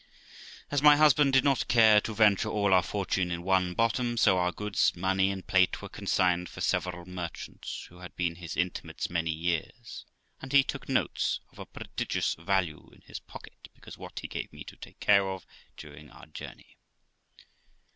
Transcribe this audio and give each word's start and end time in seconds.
As 0.71 0.81
my 0.81 0.95
husband 0.97 1.31
did 1.31 1.43
not 1.43 1.67
care 1.67 2.01
to 2.01 2.15
venture 2.15 2.49
all 2.49 2.73
our 2.73 2.81
fortune 2.81 3.29
in 3.29 3.43
one 3.43 3.75
bottom, 3.75 4.17
so 4.17 4.39
our 4.39 4.51
goods, 4.51 4.95
money, 4.95 5.29
and 5.29 5.45
plate 5.45 5.79
were 5.79 5.89
consigned 5.89 6.47
to 6.47 6.59
several 6.59 7.05
merchants, 7.07 7.83
who 7.87 7.99
had 7.99 8.15
been 8.15 8.37
his 8.37 8.57
intimates 8.57 9.11
many 9.11 9.29
years, 9.29 10.07
and 10.41 10.53
he 10.53 10.63
took 10.63 10.89
notes 10.89 11.39
of 11.51 11.59
a 11.59 11.67
prodigious 11.67 12.33
value 12.33 12.89
in 12.93 13.01
his 13.01 13.19
pocket, 13.19 13.69
besides 13.75 13.99
what 13.99 14.21
he 14.21 14.27
gave 14.27 14.51
me 14.51 14.63
to 14.63 14.75
take 14.75 14.99
care 14.99 15.29
of 15.29 15.45
during 15.77 16.09
our 16.09 16.25
journey. 16.25 16.77